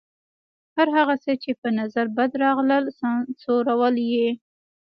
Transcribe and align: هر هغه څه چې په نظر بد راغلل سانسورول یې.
هر 0.75 0.87
هغه 0.97 1.15
څه 1.23 1.31
چې 1.43 1.51
په 1.61 1.69
نظر 1.79 2.05
بد 2.17 2.31
راغلل 2.43 2.85
سانسورول 2.99 3.95
یې. 4.13 4.29